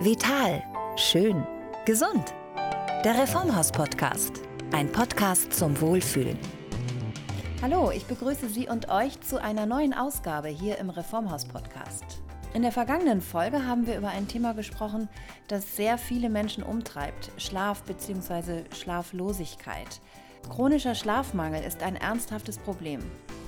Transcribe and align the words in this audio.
Vital. 0.00 0.62
Schön. 0.96 1.46
Gesund. 1.86 2.34
Der 3.02 3.18
Reformhaus-Podcast. 3.18 4.42
Ein 4.72 4.92
Podcast 4.92 5.54
zum 5.54 5.80
Wohlfühlen. 5.80 6.38
Hallo, 7.62 7.90
ich 7.90 8.04
begrüße 8.04 8.50
Sie 8.50 8.68
und 8.68 8.90
euch 8.90 9.18
zu 9.22 9.40
einer 9.40 9.64
neuen 9.64 9.94
Ausgabe 9.94 10.48
hier 10.48 10.76
im 10.76 10.90
Reformhaus-Podcast. 10.90 12.04
In 12.52 12.60
der 12.60 12.72
vergangenen 12.72 13.22
Folge 13.22 13.66
haben 13.66 13.86
wir 13.86 13.96
über 13.96 14.08
ein 14.08 14.28
Thema 14.28 14.52
gesprochen, 14.52 15.08
das 15.48 15.76
sehr 15.76 15.96
viele 15.96 16.28
Menschen 16.28 16.62
umtreibt: 16.62 17.30
Schlaf 17.38 17.82
bzw. 17.84 18.64
Schlaflosigkeit. 18.74 20.00
Chronischer 20.50 20.94
Schlafmangel 20.94 21.64
ist 21.64 21.82
ein 21.82 21.96
ernsthaftes 21.96 22.58
Problem. 22.58 23.00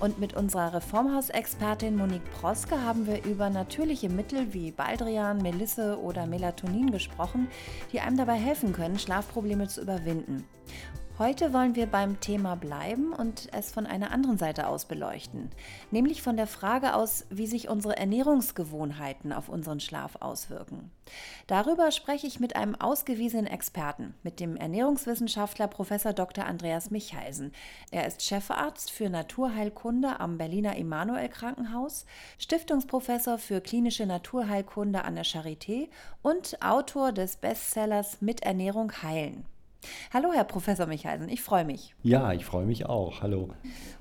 Und 0.02 0.18
mit 0.18 0.34
unserer 0.34 0.74
Reformhausexpertin 0.74 1.94
Monique 1.94 2.28
Proske 2.32 2.82
haben 2.82 3.06
wir 3.06 3.24
über 3.24 3.50
natürliche 3.50 4.08
Mittel 4.08 4.52
wie 4.52 4.72
Baldrian, 4.72 5.38
Melisse 5.38 5.96
oder 5.96 6.26
Melatonin 6.26 6.90
gesprochen, 6.90 7.46
die 7.93 8.00
einem 8.00 8.16
dabei 8.16 8.34
helfen 8.34 8.72
können, 8.72 8.98
Schlafprobleme 8.98 9.68
zu 9.68 9.80
überwinden. 9.80 10.44
Heute 11.18 11.52
wollen 11.52 11.75
wir 11.75 11.86
beim 11.86 12.21
Thema 12.21 12.57
bleiben 12.57 13.12
und 13.12 13.48
es 13.52 13.71
von 13.71 13.86
einer 13.86 14.12
anderen 14.12 14.39
Seite 14.39 14.66
aus 14.66 14.86
beleuchten, 14.86 15.50
nämlich 15.90 16.22
von 16.22 16.38
der 16.38 16.46
Frage 16.46 16.94
aus, 16.94 17.26
wie 17.29 17.46
sich 17.46 17.68
unsere 17.68 17.98
Ernährungsgewohnheiten 17.98 19.35
auf 19.35 19.50
unseren 19.50 19.79
Schlaf 19.79 20.16
auswirken. 20.21 20.90
Darüber 21.48 21.90
spreche 21.90 22.26
ich 22.26 22.40
mit 22.40 22.57
einem 22.57 22.75
ausgewiesenen 22.75 23.46
Experten, 23.46 24.14
mit 24.22 24.40
dem 24.40 24.57
Ernährungswissenschaftler 24.57 25.68
Prof. 25.68 25.90
Dr. 26.14 26.46
Andreas 26.46 26.90
Michalsen. 26.90 27.52
Er 27.90 28.07
ist 28.07 28.22
Chefarzt 28.22 28.90
für 28.90 29.10
Naturheilkunde 29.10 30.18
am 30.18 30.38
Berliner 30.38 30.79
Emanuel 30.79 31.29
Krankenhaus, 31.29 32.06
Stiftungsprofessor 32.38 33.36
für 33.36 33.60
klinische 33.60 34.06
Naturheilkunde 34.06 35.05
an 35.05 35.16
der 35.16 35.27
Charité 35.27 35.91
und 36.22 36.56
Autor 36.62 37.12
des 37.12 37.36
Bestsellers 37.36 38.22
Mit 38.22 38.42
Ernährung 38.42 39.02
heilen. 39.02 39.44
Hallo, 40.12 40.30
Herr 40.33 40.44
Professor 40.44 40.86
Michalsen, 40.86 41.28
ich 41.28 41.42
freue 41.42 41.64
mich. 41.64 41.94
Ja, 42.02 42.33
ich 42.33 42.44
freue 42.44 42.66
mich 42.66 42.86
auch. 42.86 43.22
Hallo. 43.22 43.50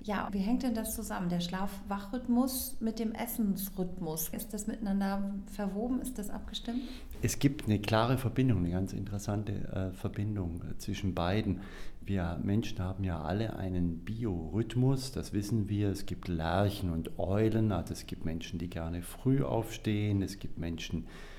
Ja, 0.03 0.29
wie 0.31 0.39
hängt 0.39 0.63
denn 0.63 0.75
das 0.75 0.95
zusammen, 0.95 1.29
der 1.29 1.39
Schlaf-Wach-Rhythmus 1.39 2.77
mit 2.79 2.99
dem 2.99 3.13
Essensrhythmus? 3.13 4.29
Ist 4.29 4.53
das 4.53 4.67
miteinander 4.67 5.33
verwoben? 5.53 6.01
Ist 6.01 6.17
das 6.17 6.29
abgestimmt? 6.29 6.81
Es 7.21 7.39
gibt 7.39 7.65
eine 7.65 7.79
klare 7.79 8.17
Verbindung, 8.17 8.59
eine 8.59 8.71
ganz 8.71 8.93
interessante 8.93 9.53
äh, 9.53 9.95
Verbindung 9.95 10.61
äh, 10.69 10.77
zwischen 10.77 11.15
beiden. 11.15 11.61
Wir 12.03 12.39
Menschen 12.43 12.79
haben 12.79 13.03
ja 13.03 13.21
alle 13.21 13.55
einen 13.55 13.99
Biorhythmus, 13.99 15.11
das 15.11 15.33
wissen 15.33 15.69
wir. 15.69 15.89
Es 15.89 16.05
gibt 16.05 16.27
Lerchen 16.27 16.91
und 16.91 17.19
Eulen, 17.19 17.71
also 17.71 17.93
es 17.93 18.07
gibt 18.07 18.25
Menschen, 18.25 18.59
die 18.59 18.69
gerne 18.69 19.01
früh 19.01 19.43
aufstehen, 19.43 20.21
es 20.21 20.39
gibt 20.39 20.57
Menschen, 20.57 21.05
die 21.05 21.30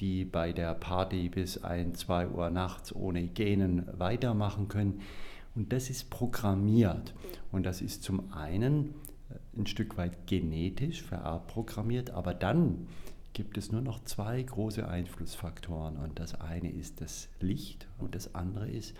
die 0.00 0.24
bei 0.24 0.52
der 0.52 0.74
Party 0.74 1.28
bis 1.28 1.62
1, 1.62 2.00
2 2.00 2.28
Uhr 2.28 2.50
nachts 2.50 2.94
ohne 2.94 3.26
Genen 3.26 3.86
weitermachen 3.98 4.68
können. 4.68 5.00
Und 5.54 5.72
das 5.72 5.90
ist 5.90 6.10
programmiert. 6.10 7.14
Und 7.52 7.64
das 7.64 7.80
ist 7.80 8.02
zum 8.02 8.32
einen 8.32 8.94
äh, 9.30 9.60
ein 9.60 9.66
Stück 9.66 9.96
weit 9.96 10.26
genetisch 10.26 11.02
vererbt 11.02 11.46
programmiert, 11.48 12.10
aber 12.10 12.34
dann 12.34 12.88
gibt 13.32 13.58
es 13.58 13.72
nur 13.72 13.82
noch 13.82 14.02
zwei 14.04 14.42
große 14.42 14.86
Einflussfaktoren. 14.86 15.96
Und 15.96 16.18
das 16.18 16.40
eine 16.40 16.70
ist 16.70 17.00
das 17.00 17.28
Licht 17.40 17.86
und 17.98 18.14
das 18.14 18.34
andere 18.34 18.68
ist 18.68 18.94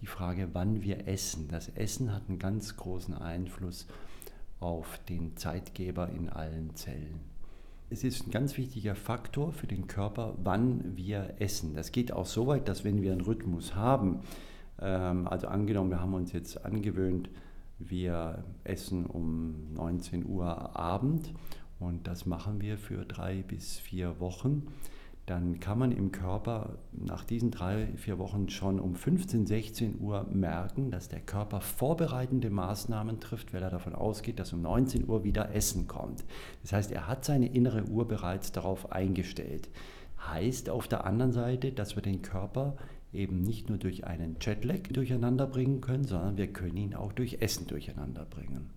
die 0.00 0.06
Frage, 0.06 0.48
wann 0.52 0.82
wir 0.82 1.06
essen. 1.06 1.48
Das 1.48 1.68
Essen 1.68 2.12
hat 2.12 2.28
einen 2.28 2.38
ganz 2.38 2.76
großen 2.76 3.14
Einfluss 3.14 3.86
auf 4.58 4.98
den 5.08 5.36
Zeitgeber 5.36 6.08
in 6.08 6.28
allen 6.28 6.74
Zellen 6.76 7.29
es 7.90 8.04
ist 8.04 8.26
ein 8.26 8.30
ganz 8.30 8.56
wichtiger 8.56 8.94
Faktor 8.94 9.52
für 9.52 9.66
den 9.66 9.88
Körper, 9.88 10.34
wann 10.42 10.96
wir 10.96 11.34
essen. 11.38 11.74
Das 11.74 11.90
geht 11.90 12.12
auch 12.12 12.26
so 12.26 12.46
weit, 12.46 12.68
dass 12.68 12.84
wenn 12.84 13.02
wir 13.02 13.10
einen 13.10 13.20
Rhythmus 13.20 13.74
haben, 13.74 14.20
ähm, 14.80 15.26
also 15.26 15.48
angenommen, 15.48 15.90
wir 15.90 16.00
haben 16.00 16.14
uns 16.14 16.32
jetzt 16.32 16.64
angewöhnt, 16.64 17.28
wir 17.80 18.44
essen 18.62 19.06
um 19.06 19.72
19 19.74 20.24
Uhr 20.26 20.76
Abend 20.76 21.32
und 21.80 22.06
das 22.06 22.26
machen 22.26 22.60
wir 22.60 22.78
für 22.78 23.04
drei 23.04 23.42
bis 23.42 23.78
vier 23.78 24.20
Wochen, 24.20 24.68
dann 25.30 25.60
kann 25.60 25.78
man 25.78 25.92
im 25.92 26.10
Körper 26.10 26.78
nach 26.90 27.22
diesen 27.22 27.52
drei, 27.52 27.86
vier 27.94 28.18
Wochen 28.18 28.48
schon 28.48 28.80
um 28.80 28.96
15, 28.96 29.46
16 29.46 30.00
Uhr 30.00 30.26
merken, 30.32 30.90
dass 30.90 31.08
der 31.08 31.20
Körper 31.20 31.60
vorbereitende 31.60 32.50
Maßnahmen 32.50 33.20
trifft, 33.20 33.54
weil 33.54 33.62
er 33.62 33.70
davon 33.70 33.94
ausgeht, 33.94 34.40
dass 34.40 34.52
um 34.52 34.60
19 34.60 35.08
Uhr 35.08 35.22
wieder 35.22 35.54
Essen 35.54 35.86
kommt. 35.86 36.24
Das 36.62 36.72
heißt, 36.72 36.90
er 36.90 37.06
hat 37.06 37.24
seine 37.24 37.46
innere 37.46 37.84
Uhr 37.84 38.08
bereits 38.08 38.50
darauf 38.50 38.90
eingestellt. 38.90 39.68
Heißt 40.26 40.68
auf 40.68 40.88
der 40.88 41.06
anderen 41.06 41.32
Seite, 41.32 41.70
dass 41.70 41.94
wir 41.94 42.02
den 42.02 42.22
Körper 42.22 42.76
eben 43.12 43.40
nicht 43.40 43.68
nur 43.68 43.78
durch 43.78 44.04
einen 44.04 44.36
Jetlag 44.40 44.82
durcheinander 44.90 45.46
bringen 45.46 45.80
können, 45.80 46.04
sondern 46.04 46.38
wir 46.38 46.52
können 46.52 46.76
ihn 46.76 46.94
auch 46.94 47.12
durch 47.12 47.38
Essen 47.40 47.68
durcheinander 47.68 48.24
bringen. 48.24 48.70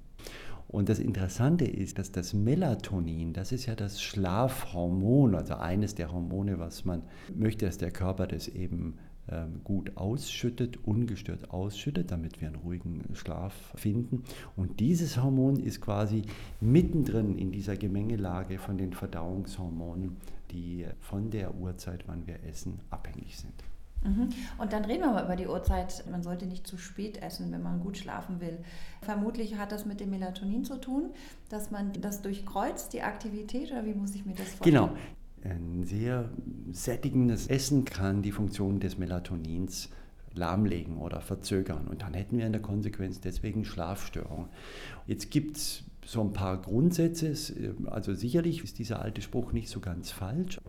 Und 0.74 0.90
das 0.90 0.98
Interessante 0.98 1.66
ist, 1.66 2.00
dass 2.00 2.12
das 2.12 2.34
Melatonin, 2.34 3.32
das 3.32 3.52
ist 3.52 3.68
ja 3.68 3.76
das 3.76 4.02
Schlafhormon, 4.02 5.36
also 5.36 5.54
eines 5.54 5.94
der 5.94 6.12
Hormone, 6.12 6.58
was 6.58 6.84
man 6.84 7.04
möchte, 7.36 7.68
dass 7.68 7.78
der 7.78 7.92
Körper 7.92 8.26
das 8.26 8.48
eben 8.48 8.96
ähm, 9.30 9.62
gut 9.64 9.96
ausschüttet, 9.98 10.80
ungestört 10.84 11.52
ausschüttet, 11.52 12.10
damit 12.10 12.42
wir 12.42 12.48
einen 12.48 12.58
ruhigen 12.58 13.04
Schlaf 13.14 13.54
finden. 13.76 14.24
Und 14.56 14.80
dieses 14.80 15.22
Hormon 15.22 15.60
ist 15.60 15.80
quasi 15.80 16.24
mittendrin 16.60 17.38
in 17.38 17.52
dieser 17.52 17.78
Gemengelage 17.78 18.58
von 18.58 18.80
den 18.80 18.94
Verdauungshormonen, 18.94 20.18
die 20.50 20.88
von 21.02 21.30
der 21.30 21.54
Uhrzeit, 21.54 22.06
wann 22.08 22.26
wir 22.26 22.44
essen, 22.50 22.80
abhängig 22.90 23.38
sind. 23.38 23.54
Mhm. 24.04 24.30
Und 24.58 24.74
dann 24.74 24.86
reden 24.86 25.02
wir 25.02 25.12
mal 25.12 25.26
über 25.26 25.36
die 25.36 25.48
Uhrzeit. 25.48 26.04
Man 26.10 26.24
sollte 26.24 26.46
nicht 26.46 26.68
zu 26.68 26.78
spät 26.78 27.22
essen, 27.22 27.52
wenn 27.52 27.62
man 27.62 27.80
gut 27.80 27.98
schlafen 27.98 28.42
will. 28.42 28.60
Vermutlich 29.02 29.58
hat 29.58 29.72
das 29.72 29.86
mit 29.86 30.00
dem 30.00 30.10
Melatonin 30.10 30.64
zu 30.66 30.80
tun, 30.80 31.12
dass 31.50 31.72
man 31.72 31.94
das 31.94 32.22
durchkreuzt, 32.22 32.94
die 32.94 33.02
Aktivität, 33.02 33.72
oder 33.72 33.86
wie 33.86 33.94
muss 33.94 34.14
ich 34.16 34.26
mir 34.26 34.36
das 34.36 34.48
vorstellen? 34.54 34.90
Genau. 34.90 34.98
Ein 35.46 35.84
sehr 35.84 36.30
sättigendes 36.72 37.48
Essen 37.48 37.84
kann 37.84 38.22
die 38.22 38.32
Funktion 38.32 38.80
des 38.80 38.98
Melatonins 38.98 39.90
lahmlegen 40.36 40.98
oder 40.98 41.22
verzögern. 41.22 41.88
Und 41.88 42.02
dann 42.02 42.14
hätten 42.14 42.38
wir 42.38 42.46
in 42.46 42.54
der 42.54 42.62
Konsequenz 42.62 43.20
deswegen 43.20 43.66
Schlafstörungen. 43.66 44.48
Jetzt 45.06 45.32
gibt 45.32 45.58
es 45.58 45.84
so 46.06 46.22
ein 46.22 46.34
paar 46.34 46.62
Grundsätze. 46.62 47.36
Also 47.86 48.14
sicherlich 48.14 48.64
ist 48.64 48.80
dieser 48.80 49.02
alte 49.02 49.22
Spruch 49.22 49.52
nicht 49.52 49.70
so 49.70 49.80
ganz 49.80 50.12
falsch. 50.12 50.60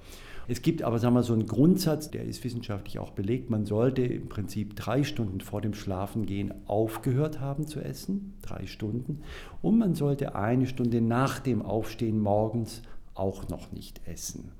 Es 0.46 0.60
gibt 0.60 0.82
aber 0.82 0.98
sagen 0.98 1.14
wir, 1.14 1.22
so 1.22 1.32
einen 1.32 1.46
Grundsatz, 1.46 2.10
der 2.10 2.24
ist 2.24 2.44
wissenschaftlich 2.44 2.98
auch 2.98 3.12
belegt. 3.12 3.50
Man 3.50 3.64
sollte 3.64 4.02
im 4.02 4.28
Prinzip 4.28 4.76
drei 4.76 5.02
Stunden 5.02 5.40
vor 5.40 5.60
dem 5.60 5.74
Schlafengehen 5.74 6.52
aufgehört 6.66 7.40
haben 7.40 7.66
zu 7.66 7.80
essen, 7.80 8.34
drei 8.42 8.66
Stunden. 8.66 9.20
Und 9.62 9.78
man 9.78 9.94
sollte 9.94 10.34
eine 10.34 10.66
Stunde 10.66 11.00
nach 11.00 11.38
dem 11.38 11.62
Aufstehen 11.62 12.18
morgens 12.18 12.82
auch 13.14 13.48
noch 13.48 13.72
nicht 13.72 14.02
essen. 14.06 14.52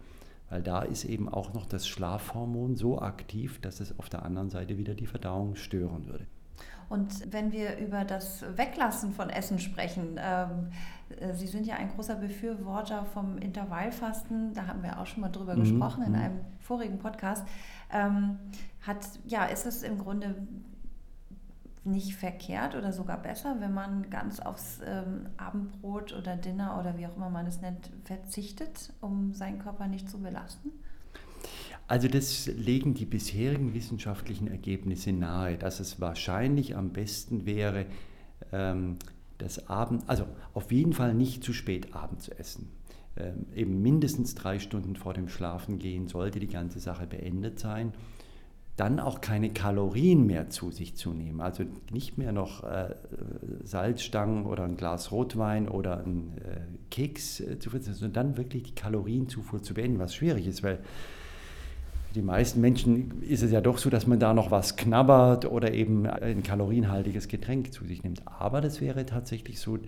Weil 0.49 0.63
da 0.63 0.83
ist 0.83 1.05
eben 1.05 1.29
auch 1.29 1.53
noch 1.53 1.67
das 1.67 1.87
Schlafhormon 1.87 2.77
so 2.77 3.01
aktiv, 3.01 3.61
dass 3.61 3.81
es 3.81 3.99
auf 3.99 4.09
der 4.09 4.25
anderen 4.25 4.51
Seite 4.51 4.79
wieder 4.79 4.95
die 4.95 5.07
Verdauung 5.07 5.57
stören 5.57 6.07
würde. 6.07 6.27
Und 6.89 7.33
wenn 7.33 7.53
wir 7.53 7.79
über 7.79 8.05
das 8.05 8.45
Weglassen 8.57 9.13
von 9.13 9.31
Essen 9.31 9.59
sprechen, 9.59 10.19
ähm, 10.19 10.71
äh, 11.19 11.33
Sie 11.35 11.47
sind 11.47 11.67
ja 11.67 11.77
ein 11.77 11.89
großer 11.89 12.17
Befürworter 12.17 13.05
vom 13.07 13.39
Intervallfasten, 13.39 14.53
da 14.55 14.67
haben 14.67 14.83
wir 14.83 15.01
auch 15.01 15.07
schon 15.07 15.23
mal 15.23 15.31
drüber 15.31 15.55
mhm. 15.57 15.61
gesprochen 15.61 16.03
in 16.05 16.13
mhm. 16.13 16.19
einem 16.19 16.41
vorigen 16.61 16.99
Podcast. 16.99 17.47
Ähm, 17.93 18.39
hat, 18.83 19.07
ja, 19.27 19.47
ist 19.47 19.67
es 19.67 19.83
im 19.83 19.99
Grunde 19.99 20.35
nicht 21.85 22.17
verkehrt 22.17 22.75
oder 22.75 22.93
sogar 22.93 23.19
besser, 23.19 23.57
wenn 23.61 23.75
man 23.75 24.09
ganz 24.09 24.41
aufs 24.41 24.81
ähm, 24.85 25.29
Abendbrot 25.37 26.15
oder 26.15 26.37
Dinner 26.37 26.79
oder 26.81 26.97
wie 26.97 27.07
auch 27.07 27.17
immer 27.17 27.29
man 27.29 27.47
es 27.47 27.61
nennt, 27.61 27.91
verzichtet, 28.05 28.93
um 29.01 29.35
seinen 29.35 29.59
Körper 29.59 29.87
nicht 29.87 30.09
zu 30.09 30.21
belasten? 30.21 30.71
Also 31.87 32.09
das 32.09 32.47
legen 32.47 32.95
die 32.95 33.05
bisherigen 33.05 33.75
wissenschaftlichen 33.75 34.49
Ergebnisse 34.49 35.13
nahe, 35.13 35.59
dass 35.59 35.81
es 35.81 36.01
wahrscheinlich 36.01 36.77
am 36.77 36.91
besten 36.91 37.45
wäre, 37.45 37.87
ähm, 38.53 38.97
das 39.39 39.69
Abend, 39.69 40.09
also 40.09 40.27
auf 40.55 40.73
jeden 40.73 40.93
Fall 40.93 41.15
nicht 41.15 41.45
zu 41.45 41.53
spät 41.53 41.95
Abend 41.95 42.23
zu 42.23 42.39
essen. 42.39 42.71
Ähm, 43.17 43.47
eben 43.55 43.83
mindestens 43.83 44.35
drei 44.35 44.59
Stunden 44.59 44.97
vor 44.97 45.13
dem 45.13 45.29
Schlafengehen 45.29 46.09
sollte 46.09 46.41
die 46.41 46.49
ganze 46.49 46.81
Sache 46.81 47.07
beendet 47.07 47.59
sein. 47.59 47.93
Dann 48.77 48.99
auch 48.99 49.21
keine 49.21 49.53
Kalorien 49.53 50.27
mehr 50.27 50.51
zu 50.51 50.73
sich 50.73 50.97
zu 50.97 51.13
nehmen. 51.13 51.41
Also 51.41 51.65
nicht 51.93 52.19
mehr 52.19 52.33
noch 52.33 52.65
äh, 52.65 52.95
Salzstangen 53.63 54.47
oder 54.47 54.65
ein 54.65 54.77
Glas 54.77 55.13
Rotwein 55.13 55.69
oder 55.69 56.05
ein 56.05 56.39
äh, 56.39 56.61
Keks 56.91 57.39
äh, 57.41 57.59
zu 57.61 57.71
verzichten, 57.71 57.95
sondern 57.95 58.31
dann 58.31 58.37
wirklich 58.37 58.65
die 58.65 58.75
Kalorienzufuhr 58.75 59.63
zu 59.63 59.75
beenden, 59.75 60.01
was 60.01 60.15
schwierig 60.15 60.49
ist, 60.49 60.65
weil 60.65 60.81
die 62.15 62.23
meisten 62.23 62.61
Menschen 62.61 63.23
ist 63.23 63.43
es 63.43 63.51
ja 63.51 63.61
doch 63.61 63.79
so, 63.79 63.91
dass 63.91 64.07
man 64.07 64.21
da 64.21 64.35
noch 64.35 64.51
was 64.51 64.77
knabbert 64.77 65.47
oder 65.47 65.73
eben 65.73 66.07
ein 66.07 66.43
kalorienhaltiges 66.43 67.29
Getränk 67.29 67.73
zu 67.73 67.85
sich 67.85 68.03
nimmt. 68.03 68.23
Aber 68.27 68.61
das 68.61 68.81
wäre 68.81 69.05
tatsächlich 69.05 69.59
so, 69.59 69.79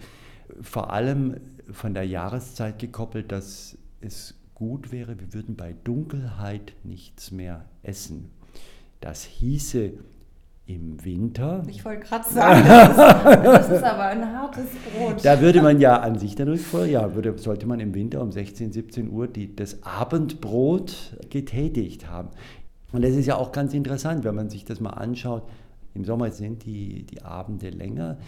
vor 0.61 0.93
allem 0.93 1.37
von 1.71 1.95
der 1.95 2.05
Jahreszeit 2.05 2.79
gekoppelt, 2.79 3.33
dass 3.33 3.79
es 4.01 4.35
gut 4.55 4.91
wäre, 4.93 5.21
wir 5.21 5.33
würden 5.35 5.57
bei 5.57 5.75
Dunkelheit 5.85 6.73
nichts 6.83 7.31
mehr 7.31 7.65
essen. 7.83 8.31
Das 9.01 9.25
hieße 9.25 9.93
im 10.67 11.05
Winter. 11.05 11.63
Ich 11.69 11.85
wollte 11.85 12.07
gerade 12.07 12.29
sagen, 12.29 12.67
das 12.67 12.91
ist, 12.91 12.99
das 12.99 13.71
ist, 13.71 13.85
aber 13.85 14.03
ein 14.07 14.33
hartes 14.33 14.67
Brot. 14.97 15.25
Da 15.25 15.41
würde 15.41 15.63
man 15.63 15.81
ja 15.81 16.01
an 16.01 16.19
sich 16.19 16.35
dadurch 16.35 16.63
vor, 16.63 16.85
ja, 16.85 17.15
würde, 17.15 17.39
sollte 17.39 17.67
man 17.67 17.79
im 17.79 17.95
Winter 17.95 18.21
um 18.21 18.33
16, 18.33 18.73
17 18.73 19.11
Uhr 19.11 19.29
die, 19.29 19.55
das 19.55 19.85
Abendbrot 19.85 21.17
getätigt 21.31 22.09
haben. 22.11 22.31
Und 22.93 23.03
das 23.03 23.13
ist 23.13 23.27
ja 23.27 23.37
auch 23.37 23.53
ganz 23.53 23.75
interessant, 23.75 24.25
wenn 24.25 24.35
man 24.35 24.51
sich 24.51 24.65
das 24.65 24.81
mal 24.81 24.91
anschaut. 24.91 25.49
Im 25.95 26.05
Sommer 26.05 26.31
sind 26.31 26.65
die, 26.65 27.05
die 27.05 27.23
Abende 27.23 27.71
länger 27.71 28.19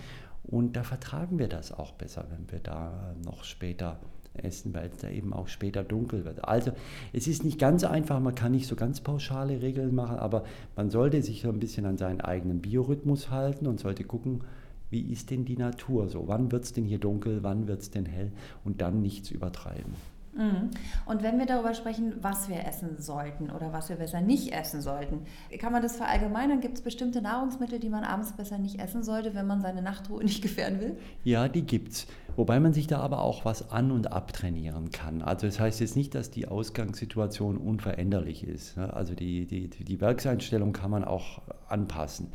und 0.44 0.76
da 0.76 0.82
vertragen 0.82 1.38
wir 1.38 1.48
das 1.48 1.72
auch 1.72 1.92
besser, 1.92 2.24
wenn 2.30 2.50
wir 2.50 2.60
da 2.60 3.14
noch 3.24 3.44
später 3.44 3.98
essen, 4.44 4.74
weil 4.74 4.88
es 4.88 4.98
da 4.98 5.08
eben 5.08 5.32
auch 5.32 5.48
später 5.48 5.84
dunkel 5.84 6.24
wird. 6.24 6.44
Also 6.44 6.72
es 7.12 7.26
ist 7.26 7.44
nicht 7.44 7.58
ganz 7.58 7.84
einfach, 7.84 8.20
man 8.20 8.34
kann 8.34 8.52
nicht 8.52 8.66
so 8.66 8.76
ganz 8.76 9.00
pauschale 9.00 9.62
Regeln 9.62 9.94
machen, 9.94 10.18
aber 10.18 10.44
man 10.76 10.90
sollte 10.90 11.22
sich 11.22 11.42
so 11.42 11.48
ein 11.48 11.58
bisschen 11.58 11.86
an 11.86 11.98
seinen 11.98 12.20
eigenen 12.20 12.60
Biorhythmus 12.60 13.30
halten 13.30 13.66
und 13.66 13.80
sollte 13.80 14.04
gucken, 14.04 14.42
wie 14.90 15.12
ist 15.12 15.30
denn 15.30 15.44
die 15.44 15.56
Natur 15.56 16.08
so? 16.08 16.28
Wann 16.28 16.50
wird 16.50 16.64
es 16.64 16.72
denn 16.72 16.84
hier 16.84 16.98
dunkel, 16.98 17.42
wann 17.42 17.68
wird 17.68 17.82
es 17.82 17.90
denn 17.90 18.06
hell 18.06 18.32
und 18.64 18.80
dann 18.80 19.02
nichts 19.02 19.30
übertreiben. 19.30 19.94
Mhm. 20.38 20.70
Und 21.04 21.22
wenn 21.24 21.38
wir 21.38 21.46
darüber 21.46 21.74
sprechen, 21.74 22.14
was 22.22 22.48
wir 22.48 22.64
essen 22.64 22.96
sollten 22.98 23.50
oder 23.50 23.72
was 23.72 23.88
wir 23.88 23.96
besser 23.96 24.20
nicht 24.20 24.52
essen 24.52 24.80
sollten, 24.80 25.26
kann 25.58 25.72
man 25.72 25.82
das 25.82 25.96
verallgemeinern? 25.96 26.60
Gibt 26.60 26.76
es 26.76 26.82
bestimmte 26.82 27.20
Nahrungsmittel, 27.20 27.80
die 27.80 27.88
man 27.88 28.04
abends 28.04 28.32
besser 28.32 28.56
nicht 28.56 28.80
essen 28.80 29.02
sollte, 29.02 29.34
wenn 29.34 29.46
man 29.46 29.60
seine 29.60 29.82
Nachtruhe 29.82 30.22
nicht 30.22 30.40
gefährden 30.40 30.80
will? 30.80 30.96
Ja, 31.24 31.48
die 31.48 31.62
gibt 31.62 31.92
es. 31.92 32.06
Wobei 32.36 32.60
man 32.60 32.72
sich 32.72 32.86
da 32.86 33.00
aber 33.00 33.22
auch 33.22 33.44
was 33.44 33.72
an- 33.72 33.90
und 33.90 34.12
abtrainieren 34.12 34.92
kann. 34.92 35.22
Also 35.22 35.48
das 35.48 35.58
heißt 35.58 35.80
jetzt 35.80 35.96
nicht, 35.96 36.14
dass 36.14 36.30
die 36.30 36.46
Ausgangssituation 36.46 37.56
unveränderlich 37.56 38.44
ist. 38.44 38.76
Ne? 38.76 38.94
Also 38.94 39.16
die, 39.16 39.44
die, 39.44 39.68
die 39.68 40.00
Werkseinstellung 40.00 40.72
kann 40.72 40.92
man 40.92 41.02
auch 41.02 41.42
anpassen. 41.66 42.28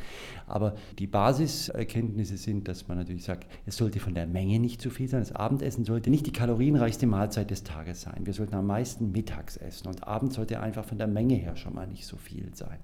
Aber 0.45 0.75
die 0.99 1.07
Basiserkenntnisse 1.07 2.35
sind, 2.35 2.67
dass 2.67 2.89
man 2.89 2.97
natürlich 2.97 3.23
sagt, 3.23 3.47
es 3.65 3.77
sollte 3.77 4.01
von 4.01 4.13
der 4.13 4.27
Menge 4.27 4.59
nicht 4.59 4.81
zu 4.81 4.89
viel 4.89 5.07
sein. 5.07 5.21
Das 5.21 5.31
Abendessen 5.31 5.85
sollte 5.85 6.09
nicht 6.09 6.27
die 6.27 6.33
kalorienreichste 6.33 7.07
Mahlzeit 7.07 7.49
des 7.49 7.63
Tages 7.63 7.92
sein. 7.95 8.25
Wir 8.25 8.33
sollten 8.33 8.55
am 8.55 8.67
meisten 8.67 9.11
mittags 9.11 9.57
essen 9.57 9.87
und 9.87 10.07
abends 10.07 10.35
sollte 10.35 10.59
einfach 10.59 10.85
von 10.85 10.97
der 10.97 11.07
Menge 11.07 11.35
her 11.35 11.55
schon 11.55 11.73
mal 11.73 11.87
nicht 11.87 12.05
so 12.05 12.17
viel 12.17 12.53
sein. 12.55 12.79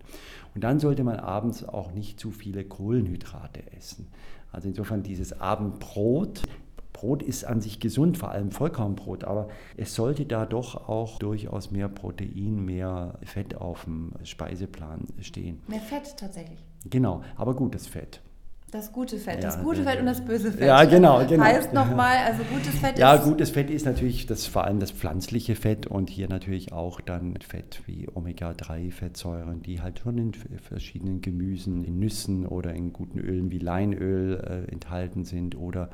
Und 0.55 0.63
dann 0.63 0.79
sollte 0.79 1.03
man 1.03 1.17
abends 1.17 1.63
auch 1.63 1.91
nicht 1.91 2.19
zu 2.19 2.31
viele 2.31 2.63
Kohlenhydrate 2.63 3.71
essen. 3.73 4.07
Also 4.51 4.67
insofern 4.67 5.03
dieses 5.03 5.39
Abendbrot 5.39 6.43
Brot 6.99 7.23
ist 7.23 7.45
an 7.45 7.61
sich 7.61 7.79
gesund, 7.79 8.17
vor 8.17 8.31
allem 8.31 8.51
Vollkornbrot, 8.51 9.23
aber 9.23 9.47
es 9.77 9.95
sollte 9.95 10.25
da 10.25 10.45
doch 10.45 10.89
auch 10.89 11.17
durchaus 11.17 11.71
mehr 11.71 11.87
Protein, 11.87 12.65
mehr 12.65 13.17
Fett 13.23 13.55
auf 13.55 13.85
dem 13.85 14.11
Speiseplan 14.23 15.05
stehen. 15.21 15.61
Mehr 15.67 15.79
Fett 15.79 16.17
tatsächlich. 16.17 16.59
Genau, 16.89 17.23
aber 17.37 17.55
gutes 17.55 17.87
Fett. 17.87 18.21
Das 18.71 18.91
gute 18.91 19.17
Fett, 19.17 19.35
ja, 19.35 19.49
das 19.49 19.63
gute 19.63 19.83
Fett 19.83 19.99
und 19.99 20.05
das 20.05 20.23
böse 20.23 20.51
Fett. 20.51 20.67
Ja, 20.67 20.83
genau, 20.83 21.25
genau. 21.25 21.43
Heißt 21.43 21.73
nochmal, 21.73 22.17
also 22.17 22.43
gutes 22.43 22.77
Fett 22.79 22.99
ja, 22.99 23.15
ist. 23.15 23.21
Ja, 23.21 23.29
gutes 23.29 23.49
Fett 23.49 23.69
ist 23.69 23.85
natürlich 23.85 24.27
das, 24.27 24.45
vor 24.45 24.65
allem 24.65 24.79
das 24.79 24.91
pflanzliche 24.91 25.55
Fett 25.55 25.87
und 25.87 26.09
hier 26.09 26.29
natürlich 26.29 26.71
auch 26.71 27.01
dann 27.01 27.35
Fett 27.37 27.81
wie 27.87 28.07
Omega-3-Fettsäuren, 28.13 29.63
die 29.63 29.81
halt 29.81 29.99
schon 29.99 30.17
in 30.17 30.33
verschiedenen 30.33 31.21
Gemüsen, 31.21 31.83
in 31.83 31.99
Nüssen 31.99 32.45
oder 32.45 32.73
in 32.73 32.93
guten 32.93 33.19
Ölen 33.19 33.49
wie 33.51 33.59
Leinöl 33.59 34.39
äh, 34.67 34.71
enthalten 34.71 35.25
sind 35.25 35.55
oder 35.55 35.89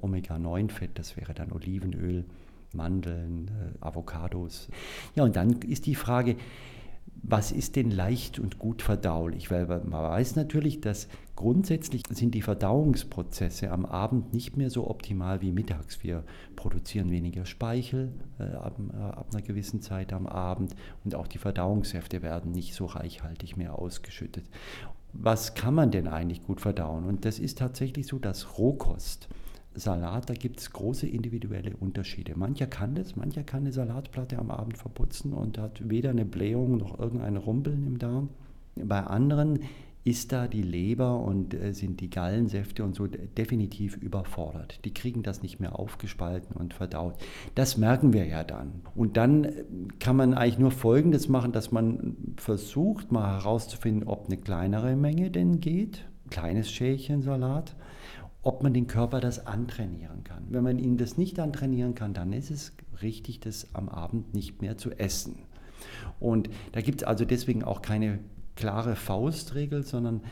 Omega-9-Fett, 0.00 0.98
das 0.98 1.16
wäre 1.16 1.32
dann 1.32 1.52
Olivenöl, 1.52 2.24
Mandeln, 2.72 3.48
äh, 3.48 3.84
Avocados. 3.84 4.68
Ja, 5.14 5.22
und 5.24 5.36
dann 5.36 5.62
ist 5.62 5.86
die 5.86 5.94
Frage, 5.94 6.36
was 7.22 7.50
ist 7.52 7.76
denn 7.76 7.90
leicht 7.90 8.38
und 8.38 8.58
gut 8.58 8.82
verdaulich? 8.82 9.50
Weil 9.50 9.66
man 9.66 9.90
weiß 9.90 10.36
natürlich, 10.36 10.80
dass 10.80 11.08
grundsätzlich 11.36 12.02
sind 12.10 12.34
die 12.34 12.42
Verdauungsprozesse 12.42 13.70
am 13.70 13.86
Abend 13.86 14.32
nicht 14.32 14.56
mehr 14.56 14.70
so 14.70 14.88
optimal 14.88 15.42
wie 15.42 15.52
mittags. 15.52 16.02
Wir 16.02 16.24
produzieren 16.56 17.10
weniger 17.10 17.44
Speichel 17.44 18.12
äh, 18.38 18.44
ab, 18.44 18.78
äh, 18.92 18.96
ab, 18.96 19.28
einer 19.32 19.42
gewissen 19.42 19.80
Zeit 19.80 20.12
am 20.12 20.26
Abend 20.26 20.74
und 21.04 21.14
auch 21.14 21.26
die 21.26 21.38
Verdauungssäfte 21.38 22.22
werden 22.22 22.52
nicht 22.52 22.74
so 22.74 22.86
reichhaltig 22.86 23.56
mehr 23.56 23.78
ausgeschüttet. 23.78 24.44
Was 25.12 25.54
kann 25.54 25.74
man 25.74 25.90
denn 25.90 26.08
eigentlich 26.08 26.42
gut 26.42 26.60
verdauen? 26.60 27.04
Und 27.04 27.24
das 27.24 27.38
ist 27.38 27.58
tatsächlich 27.58 28.06
so, 28.06 28.18
dass 28.18 28.58
Rohkost 28.58 29.28
Salat, 29.78 30.30
da 30.30 30.34
gibt 30.34 30.60
es 30.60 30.70
große 30.70 31.06
individuelle 31.06 31.76
Unterschiede. 31.76 32.36
Mancher 32.36 32.66
kann 32.66 32.94
das, 32.94 33.14
mancher 33.14 33.42
kann 33.42 33.60
eine 33.60 33.72
Salatplatte 33.72 34.38
am 34.38 34.50
Abend 34.50 34.78
verputzen 34.78 35.34
und 35.34 35.58
hat 35.58 35.88
weder 35.88 36.10
eine 36.10 36.24
Blähung 36.24 36.78
noch 36.78 36.98
irgendein 36.98 37.36
Rumpeln 37.36 37.86
im 37.86 37.98
Darm. 37.98 38.30
Bei 38.74 39.02
anderen 39.02 39.60
ist 40.06 40.30
da 40.30 40.46
die 40.46 40.62
Leber 40.62 41.18
und 41.18 41.52
äh, 41.52 41.72
sind 41.72 42.00
die 42.00 42.10
Gallensäfte 42.10 42.84
und 42.84 42.94
so 42.94 43.08
definitiv 43.08 43.96
überfordert. 43.96 44.84
Die 44.84 44.94
kriegen 44.94 45.24
das 45.24 45.42
nicht 45.42 45.58
mehr 45.58 45.76
aufgespalten 45.78 46.54
und 46.54 46.74
verdaut. 46.74 47.16
Das 47.56 47.76
merken 47.76 48.12
wir 48.12 48.24
ja 48.24 48.44
dann. 48.44 48.82
Und 48.94 49.16
dann 49.16 49.44
äh, 49.44 49.64
kann 49.98 50.14
man 50.14 50.34
eigentlich 50.34 50.60
nur 50.60 50.70
Folgendes 50.70 51.28
machen, 51.28 51.50
dass 51.50 51.72
man 51.72 52.16
versucht 52.36 53.10
mal 53.10 53.38
herauszufinden, 53.38 54.06
ob 54.06 54.26
eine 54.26 54.36
kleinere 54.36 54.94
Menge 54.94 55.32
denn 55.32 55.60
geht. 55.60 56.04
Kleines 56.30 56.70
Schälchen 56.70 57.22
Salat 57.22 57.74
ob 58.42 58.62
man 58.62 58.72
den 58.72 58.86
Körper 58.86 59.18
das 59.18 59.44
antrainieren 59.44 60.22
kann. 60.22 60.44
Wenn 60.50 60.62
man 60.62 60.78
ihn 60.78 60.98
das 60.98 61.18
nicht 61.18 61.40
antrainieren 61.40 61.96
kann, 61.96 62.14
dann 62.14 62.32
ist 62.32 62.52
es 62.52 62.76
richtig, 63.02 63.40
das 63.40 63.74
am 63.74 63.88
Abend 63.88 64.34
nicht 64.34 64.62
mehr 64.62 64.78
zu 64.78 64.92
essen. 64.92 65.40
Und 66.20 66.48
da 66.70 66.80
gibt 66.80 67.02
es 67.02 67.08
also 67.08 67.24
deswegen 67.24 67.64
auch 67.64 67.82
keine 67.82 68.20
klare 68.56 68.96
Faustregel, 68.96 69.84
sondern 69.84 70.22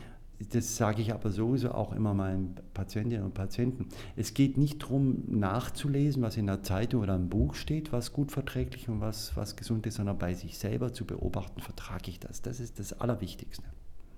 das 0.51 0.75
sage 0.75 1.01
ich 1.01 1.13
aber 1.13 1.29
sowieso 1.29 1.71
auch 1.71 1.93
immer 1.93 2.13
meinen 2.13 2.55
Patientinnen 2.73 3.23
und 3.23 3.33
Patienten. 3.33 3.87
Es 4.17 4.33
geht 4.33 4.57
nicht 4.57 4.83
darum, 4.83 5.23
nachzulesen, 5.27 6.21
was 6.21 6.35
in 6.35 6.47
der 6.47 6.61
Zeitung 6.61 7.01
oder 7.03 7.15
im 7.15 7.29
Buch 7.29 7.55
steht, 7.55 7.93
was 7.93 8.11
gut 8.11 8.33
verträglich 8.33 8.89
und 8.89 8.99
was, 8.99 9.37
was 9.37 9.55
gesund 9.55 9.87
ist, 9.87 9.95
sondern 9.95 10.17
bei 10.17 10.33
sich 10.33 10.57
selber 10.57 10.91
zu 10.91 11.05
beobachten, 11.05 11.61
vertrage 11.61 12.09
ich 12.09 12.19
das. 12.19 12.41
Das 12.41 12.59
ist 12.59 12.79
das 12.79 12.99
Allerwichtigste. 12.99 13.63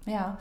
Ja, 0.07 0.39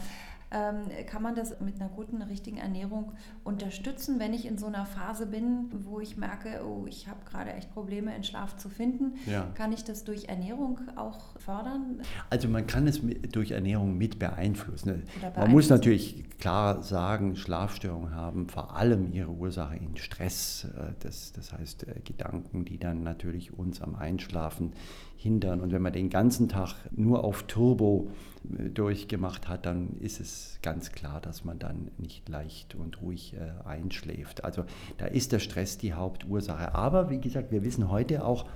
kann 0.51 1.23
man 1.23 1.35
das 1.35 1.61
mit 1.61 1.81
einer 1.81 1.89
guten, 1.89 2.23
richtigen 2.23 2.59
Ernährung 2.59 3.13
unterstützen, 3.45 4.19
wenn 4.19 4.33
ich 4.33 4.47
in 4.47 4.59
so 4.59 4.67
einer 4.67 4.87
Phase 4.87 5.27
bin, 5.27 5.71
wo 5.85 6.01
ich 6.01 6.17
merke, 6.17 6.65
oh, 6.65 6.87
ich 6.87 7.09
habe 7.09 7.21
gerade 7.29 7.53
echt 7.53 7.73
Probleme, 7.73 8.15
in 8.15 8.25
Schlaf 8.25 8.57
zu 8.57 8.69
finden. 8.69 9.15
Ja. 9.27 9.49
Kann 9.55 9.73
ich 9.73 9.85
das 9.85 10.05
durch 10.05 10.29
Ernährung 10.29 10.81
auch 10.97 11.39
fördern? 11.39 12.03
Also 12.31 12.49
man 12.49 12.67
kann 12.67 12.87
es 12.87 13.01
durch 13.33 13.51
Ernährung 13.51 13.99
mit 13.99 14.19
beeinflussen. 14.19 15.05
beeinflussen. 15.21 15.41
Man 15.41 15.51
muss 15.51 15.69
natürlich 15.69 16.25
klar 16.39 16.83
sagen, 16.83 17.37
Schlafstörungen 17.37 18.15
haben 18.15 18.49
vor 18.49 18.77
allem 18.77 19.13
ihre 19.13 19.31
Ursache 19.31 19.77
in 19.77 19.97
Stress. 19.97 20.69
Äh, 20.77 20.93
das, 21.01 21.33
das 21.33 21.53
heißt 21.53 21.89
äh, 21.89 22.01
Gedanken, 22.05 22.65
die 22.65 22.79
dann 22.79 23.03
natürlich 23.03 23.53
uns 23.57 23.81
am 23.81 23.95
Einschlafen 23.95 24.73
hindern. 25.17 25.61
Und 25.61 25.73
wenn 25.73 25.83
man 25.83 25.93
den 25.93 26.11
ganzen 26.11 26.49
Tag 26.49 26.75
nur 26.93 27.25
auf 27.25 27.45
Turbo 27.45 28.11
äh, 28.59 28.71
durchgemacht 28.71 29.49
hat, 29.49 29.67
dann 29.67 29.97
ist 30.01 30.21
es 30.21 30.59
ganz 30.63 30.93
klar, 30.93 31.21
dass 31.21 31.45
man 31.45 31.59
dann 31.59 31.91
nicht 31.99 32.29
leicht 32.29 32.75
und 32.75 33.01
ruhig 33.03 33.35
äh, 33.35 33.67
einschläft. 33.67 34.45
Also 34.45 34.65
da 34.99 35.07
ist 35.07 35.33
der 35.33 35.39
Stress 35.39 35.79
die 35.79 35.95
Hauptursache. 35.95 36.75
Aber 36.75 37.11
wie 37.11 37.21
gesagt, 37.21 37.51
wir 37.51 37.65
wissen 37.65 37.91
heute 37.91 38.25
auch, 38.25 38.47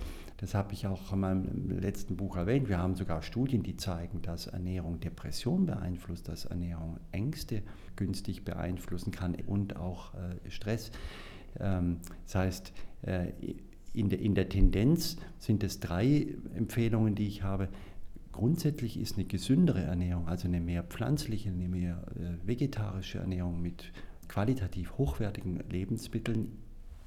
das 0.41 0.55
habe 0.55 0.73
ich 0.73 0.87
auch 0.87 1.13
in 1.13 1.21
meinem 1.21 1.81
letzten 1.81 2.17
Buch 2.17 2.37
erwähnt, 2.37 2.71
wir 2.71 2.79
haben 2.79 2.95
sogar 2.95 3.23
Studien, 3.23 3.63
die 3.63 3.77
zeigen, 3.77 4.23
dass 4.23 4.47
Ernährung 4.47 4.99
Depression 4.99 5.67
beeinflusst, 5.67 6.29
dass 6.29 6.47
Ernährung 6.47 6.99
Ängste 7.13 7.63
günstig 7.97 8.43
beeinflussen 8.43 9.11
kann 9.11 9.35
und 9.47 9.77
auch 9.77 10.15
äh, 10.15 10.51
Stress. 10.51 10.93
Ähm, 11.59 11.99
das 12.25 12.35
heißt, 12.35 12.73
äh, 13.03 13.33
in 13.93 14.09
der, 14.09 14.21
in 14.21 14.35
der 14.35 14.49
Tendenz 14.49 15.17
sind 15.39 15.65
es 15.65 15.81
drei 15.81 16.29
Empfehlungen, 16.55 17.15
die 17.15 17.27
ich 17.27 17.43
habe. 17.43 17.69
Grundsätzlich 18.33 18.99
ist 18.99 19.17
eine 19.17 19.25
gesündere 19.25 19.83
Ernährung, 19.83 20.29
also 20.29 20.47
eine 20.47 20.61
mehr 20.61 20.85
pflanzliche, 20.85 21.51
eine 21.51 21.69
mehr 21.69 22.05
äh, 22.15 22.47
vegetarische 22.47 23.19
Ernährung 23.19 23.61
mit 23.61 23.93
qualitativ 24.29 24.97
hochwertigen 24.97 25.61
Lebensmitteln 25.69 26.53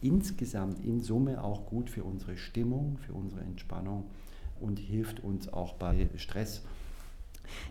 insgesamt 0.02 0.84
in 0.84 1.00
Summe 1.00 1.42
auch 1.42 1.66
gut 1.66 1.90
für 1.90 2.04
unsere 2.04 2.36
Stimmung, 2.36 2.98
für 2.98 3.13
unsere 3.13 3.42
Entspannung 3.42 4.10
und 4.60 4.78
hilft 4.80 5.22
uns 5.24 5.52
auch 5.52 5.75
bei 5.75 6.10
Stress. 6.18 6.63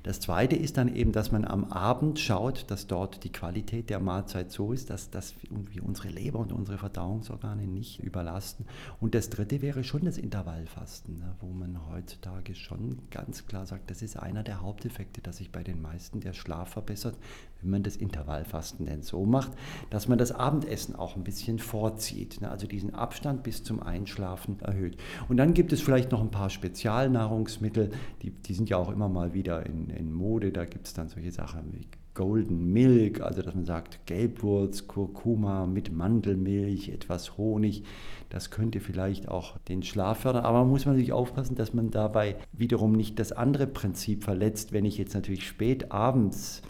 Das 0.02 0.20
Zweite 0.20 0.56
ist 0.56 0.76
dann 0.76 0.94
eben, 0.94 1.12
dass 1.12 1.32
man 1.32 1.44
am 1.44 1.64
Abend 1.64 2.18
schaut, 2.18 2.70
dass 2.70 2.86
dort 2.86 3.24
die 3.24 3.32
Qualität 3.32 3.90
der 3.90 4.00
Mahlzeit 4.00 4.50
so 4.50 4.72
ist, 4.72 4.90
dass, 4.90 5.10
dass 5.10 5.34
wir 5.50 5.84
unsere 5.84 6.08
Leber 6.08 6.38
und 6.38 6.52
unsere 6.52 6.78
Verdauungsorgane 6.78 7.66
nicht 7.66 8.00
überlasten. 8.00 8.66
Und 9.00 9.14
das 9.14 9.30
Dritte 9.30 9.62
wäre 9.62 9.84
schon 9.84 10.04
das 10.04 10.18
Intervallfasten, 10.18 11.18
ne, 11.18 11.34
wo 11.40 11.48
man 11.48 11.78
heutzutage 11.90 12.54
schon 12.54 12.98
ganz 13.10 13.46
klar 13.46 13.66
sagt, 13.66 13.90
das 13.90 14.02
ist 14.02 14.18
einer 14.18 14.42
der 14.42 14.60
Haupteffekte, 14.60 15.20
dass 15.20 15.38
sich 15.38 15.52
bei 15.52 15.62
den 15.62 15.80
meisten 15.80 16.20
der 16.20 16.32
Schlaf 16.32 16.70
verbessert, 16.70 17.16
wenn 17.60 17.70
man 17.70 17.82
das 17.82 17.96
Intervallfasten 17.96 18.86
denn 18.86 19.02
so 19.02 19.24
macht, 19.24 19.52
dass 19.90 20.08
man 20.08 20.18
das 20.18 20.32
Abendessen 20.32 20.96
auch 20.96 21.16
ein 21.16 21.24
bisschen 21.24 21.58
vorzieht, 21.58 22.40
ne, 22.40 22.50
also 22.50 22.66
diesen 22.66 22.94
Abstand 22.94 23.42
bis 23.42 23.62
zum 23.62 23.82
Einschlafen 23.82 24.60
erhöht. 24.60 24.96
Und 25.28 25.36
dann 25.36 25.54
gibt 25.54 25.72
es 25.72 25.80
vielleicht 25.80 26.12
noch 26.12 26.20
ein 26.20 26.30
paar 26.30 26.50
Spezialnahrungsmittel, 26.50 27.90
die, 28.22 28.30
die 28.30 28.54
sind 28.54 28.68
ja 28.68 28.76
auch 28.76 28.90
immer 28.90 29.08
mal 29.08 29.34
wieder 29.34 29.61
in, 29.66 29.90
in 29.90 30.12
Mode, 30.12 30.52
da 30.52 30.64
gibt 30.64 30.86
es 30.86 30.94
dann 30.94 31.08
solche 31.08 31.32
Sachen 31.32 31.72
wie 31.72 31.86
Golden 32.14 32.72
Milk, 32.72 33.22
also 33.22 33.40
dass 33.40 33.54
man 33.54 33.64
sagt 33.64 34.04
Gelbwurz, 34.06 34.86
Kurkuma 34.86 35.66
mit 35.66 35.92
Mandelmilch, 35.92 36.90
etwas 36.90 37.38
Honig. 37.38 37.84
Das 38.28 38.50
könnte 38.50 38.80
vielleicht 38.80 39.28
auch 39.28 39.58
den 39.60 39.82
Schlaf 39.82 40.20
fördern, 40.20 40.44
aber 40.44 40.60
man 40.60 40.68
muss 40.68 40.84
natürlich 40.84 41.12
aufpassen, 41.12 41.54
dass 41.54 41.72
man 41.72 41.90
dabei 41.90 42.36
wiederum 42.52 42.92
nicht 42.92 43.18
das 43.18 43.32
andere 43.32 43.66
Prinzip 43.66 44.24
verletzt. 44.24 44.72
Wenn 44.72 44.84
ich 44.84 44.98
jetzt 44.98 45.14
natürlich 45.14 45.46
spät 45.46 45.90
abends 45.90 46.62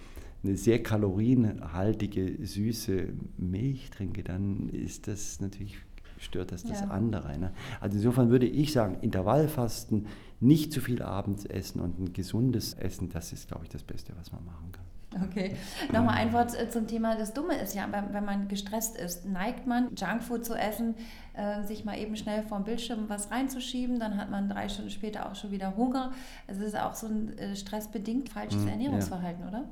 eine 0.44 0.56
sehr 0.56 0.82
kalorienhaltige, 0.82 2.44
süße 2.46 3.08
Milch 3.36 3.90
trinke, 3.90 4.22
dann 4.22 4.68
ist 4.68 5.08
das 5.08 5.40
natürlich 5.40 5.76
stört 6.18 6.52
das 6.52 6.62
das 6.62 6.82
andere. 6.82 7.36
Ne? 7.38 7.52
Also 7.80 7.96
insofern 7.96 8.30
würde 8.30 8.46
ich 8.46 8.72
sagen, 8.72 8.98
Intervallfasten, 9.00 10.06
nicht 10.42 10.72
zu 10.72 10.80
viel 10.80 11.02
abends 11.02 11.44
essen 11.44 11.80
und 11.80 11.98
ein 11.98 12.12
gesundes 12.12 12.74
Essen, 12.74 13.08
das 13.08 13.32
ist, 13.32 13.48
glaube 13.48 13.64
ich, 13.64 13.70
das 13.70 13.82
Beste, 13.82 14.12
was 14.18 14.32
man 14.32 14.44
machen 14.44 14.72
kann. 14.72 14.82
Okay. 15.28 15.56
Nochmal 15.92 16.14
ein 16.16 16.32
Wort 16.32 16.58
äh, 16.58 16.70
zum 16.70 16.86
Thema. 16.86 17.16
Das 17.16 17.34
Dumme 17.34 17.54
ist 17.60 17.74
ja, 17.74 17.86
wenn 18.12 18.24
man 18.24 18.48
gestresst 18.48 18.96
ist, 18.96 19.26
neigt 19.26 19.66
man, 19.66 19.94
Junkfood 19.94 20.44
zu 20.44 20.54
essen, 20.54 20.94
äh, 21.34 21.62
sich 21.64 21.84
mal 21.84 21.98
eben 21.98 22.16
schnell 22.16 22.42
vom 22.42 22.64
Bildschirm 22.64 23.08
was 23.08 23.30
reinzuschieben, 23.30 24.00
dann 24.00 24.16
hat 24.16 24.30
man 24.30 24.48
drei 24.48 24.68
Stunden 24.68 24.90
später 24.90 25.30
auch 25.30 25.34
schon 25.34 25.50
wieder 25.50 25.76
Hunger. 25.76 26.12
Es 26.46 26.58
ist 26.58 26.78
auch 26.78 26.94
so 26.94 27.08
ein 27.08 27.36
äh, 27.38 27.56
stressbedingt 27.56 28.30
falsches 28.30 28.62
hm, 28.62 28.68
Ernährungsverhalten, 28.68 29.42
ja. 29.42 29.48
oder? 29.48 29.64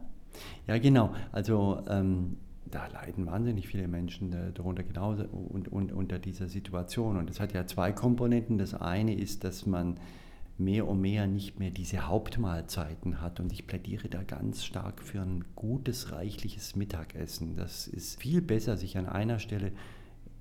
Ja, 0.66 0.78
genau. 0.78 1.14
Also 1.32 1.82
ähm, 1.88 2.36
da 2.70 2.86
leiden 2.86 3.26
wahnsinnig 3.26 3.66
viele 3.66 3.88
Menschen 3.88 4.52
darunter 4.54 4.82
genauso 4.82 5.24
und, 5.24 5.68
und 5.72 5.92
unter 5.92 6.18
dieser 6.18 6.48
Situation. 6.48 7.16
Und 7.16 7.28
das 7.28 7.40
hat 7.40 7.52
ja 7.52 7.66
zwei 7.66 7.90
Komponenten. 7.90 8.58
Das 8.58 8.74
eine 8.74 9.14
ist, 9.14 9.42
dass 9.42 9.66
man 9.66 9.96
mehr 10.60 10.86
und 10.86 11.00
mehr 11.00 11.26
nicht 11.26 11.58
mehr 11.58 11.70
diese 11.70 12.06
Hauptmahlzeiten 12.06 13.20
hat. 13.20 13.40
Und 13.40 13.52
ich 13.52 13.66
plädiere 13.66 14.08
da 14.08 14.22
ganz 14.22 14.64
stark 14.64 15.02
für 15.02 15.20
ein 15.20 15.44
gutes, 15.56 16.12
reichliches 16.12 16.76
Mittagessen. 16.76 17.56
Das 17.56 17.88
ist 17.88 18.20
viel 18.20 18.40
besser, 18.40 18.76
sich 18.76 18.96
an 18.96 19.06
einer 19.06 19.38
Stelle 19.38 19.72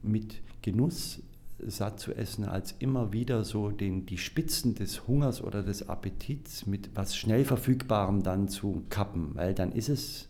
mit 0.03 0.41
Genuss 0.61 1.23
satt 1.65 1.99
zu 1.99 2.13
essen, 2.13 2.45
als 2.45 2.73
immer 2.79 3.11
wieder 3.11 3.43
so 3.43 3.71
den, 3.71 4.05
die 4.05 4.17
Spitzen 4.17 4.75
des 4.75 5.07
Hungers 5.07 5.43
oder 5.43 5.63
des 5.63 5.89
Appetits 5.89 6.65
mit 6.65 6.91
was 6.95 7.17
schnell 7.17 7.43
verfügbarem 7.43 8.23
dann 8.23 8.47
zu 8.47 8.83
kappen. 8.89 9.31
Weil 9.35 9.53
dann 9.53 9.71
ist 9.71 9.89
es 9.89 10.27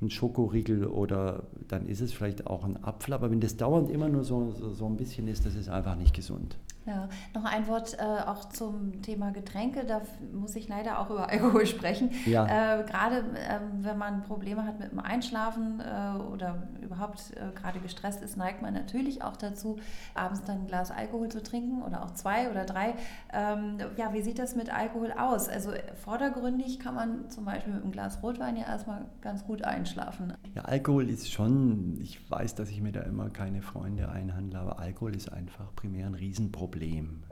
ein 0.00 0.10
Schokoriegel 0.10 0.86
oder 0.86 1.48
dann 1.66 1.86
ist 1.86 2.00
es 2.00 2.12
vielleicht 2.12 2.46
auch 2.46 2.64
ein 2.64 2.82
Apfel. 2.84 3.14
Aber 3.14 3.30
wenn 3.30 3.40
das 3.40 3.56
dauernd 3.56 3.90
immer 3.90 4.08
nur 4.08 4.24
so, 4.24 4.52
so, 4.52 4.72
so 4.72 4.86
ein 4.86 4.96
bisschen 4.96 5.26
ist, 5.26 5.44
das 5.46 5.54
ist 5.54 5.68
einfach 5.68 5.96
nicht 5.96 6.14
gesund. 6.14 6.56
Ja, 6.88 7.06
noch 7.34 7.44
ein 7.44 7.68
Wort 7.68 7.98
äh, 7.98 8.02
auch 8.02 8.48
zum 8.48 9.02
Thema 9.02 9.30
Getränke. 9.30 9.84
Da 9.84 10.00
muss 10.32 10.56
ich 10.56 10.68
leider 10.68 10.98
auch 10.98 11.10
über 11.10 11.28
Alkohol 11.30 11.66
sprechen. 11.66 12.12
Ja. 12.24 12.46
Äh, 12.46 12.84
gerade 12.84 13.18
äh, 13.18 13.60
wenn 13.80 13.98
man 13.98 14.22
Probleme 14.22 14.64
hat 14.64 14.80
mit 14.80 14.90
dem 14.90 14.98
Einschlafen 14.98 15.80
äh, 15.80 16.18
oder 16.32 16.68
überhaupt 16.80 17.34
äh, 17.36 17.54
gerade 17.54 17.80
gestresst 17.80 18.22
ist, 18.22 18.38
neigt 18.38 18.62
man 18.62 18.72
natürlich 18.72 19.22
auch 19.22 19.36
dazu, 19.36 19.78
abends 20.14 20.42
dann 20.44 20.60
ein 20.60 20.66
Glas 20.66 20.90
Alkohol 20.90 21.28
zu 21.28 21.42
trinken 21.42 21.82
oder 21.82 22.02
auch 22.04 22.12
zwei 22.12 22.50
oder 22.50 22.64
drei. 22.64 22.94
Ähm, 23.34 23.76
ja, 23.98 24.14
wie 24.14 24.22
sieht 24.22 24.38
das 24.38 24.56
mit 24.56 24.74
Alkohol 24.74 25.12
aus? 25.12 25.50
Also 25.50 25.72
vordergründig 26.02 26.80
kann 26.80 26.94
man 26.94 27.28
zum 27.28 27.44
Beispiel 27.44 27.74
mit 27.74 27.82
einem 27.82 27.92
Glas 27.92 28.22
Rotwein 28.22 28.56
ja 28.56 28.64
erstmal 28.64 29.04
ganz 29.20 29.44
gut 29.44 29.62
einschlafen. 29.62 30.32
Ja, 30.54 30.62
Alkohol 30.62 31.10
ist 31.10 31.30
schon, 31.30 31.98
ich 32.00 32.30
weiß, 32.30 32.54
dass 32.54 32.70
ich 32.70 32.80
mir 32.80 32.92
da 32.92 33.02
immer 33.02 33.28
keine 33.28 33.60
Freunde 33.60 34.08
einhandle, 34.08 34.58
aber 34.58 34.78
Alkohol 34.78 35.14
ist 35.14 35.30
einfach 35.30 35.74
primär 35.74 36.06
ein 36.06 36.14
Riesenproblem. 36.14 36.77
Problem. 36.78 37.24